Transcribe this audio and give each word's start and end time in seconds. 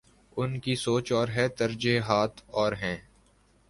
ان 0.37 0.59
کی 0.59 0.75
سوچ 0.75 1.11
اور 1.11 1.27
ہے، 1.27 1.47
ترجیحات 1.47 2.31
اور 2.47 2.73
ہیں۔ 2.73 2.97